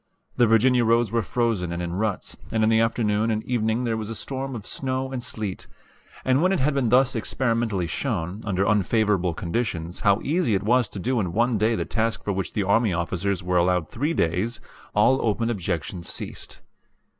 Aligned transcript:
The 0.35 0.47
Virginia 0.47 0.83
roads 0.83 1.11
were 1.11 1.21
frozen 1.21 1.71
and 1.71 1.79
in 1.79 1.93
ruts, 1.93 2.35
and 2.51 2.63
in 2.63 2.69
the 2.69 2.79
afternoon 2.79 3.29
and 3.29 3.43
evening 3.43 3.83
there 3.83 3.95
was 3.95 4.09
a 4.09 4.15
storm 4.15 4.55
of 4.55 4.65
snow 4.65 5.11
and 5.11 5.21
sleet; 5.23 5.67
and 6.25 6.41
when 6.41 6.51
it 6.51 6.59
had 6.59 6.73
been 6.73 6.89
thus 6.89 7.15
experimentally 7.15 7.85
shown, 7.85 8.41
under 8.43 8.67
unfavorable 8.67 9.35
conditions, 9.35 9.99
how 9.99 10.19
easy 10.23 10.55
it 10.55 10.63
was 10.63 10.89
to 10.89 10.97
do 10.99 11.19
in 11.19 11.33
one 11.33 11.59
day 11.59 11.75
the 11.75 11.85
task 11.85 12.23
for 12.23 12.33
which 12.33 12.53
the 12.53 12.63
army 12.63 12.91
officers 12.93 13.43
were 13.43 13.57
allowed 13.57 13.89
three 13.89 14.15
days, 14.15 14.59
all 14.95 15.21
open 15.21 15.51
objection 15.51 16.01
ceased. 16.01 16.63